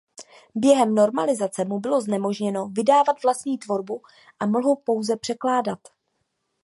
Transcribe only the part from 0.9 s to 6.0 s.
normalizace mu bylo znemožněno vydávat vlastní tvorbu a mohl pouze překládat.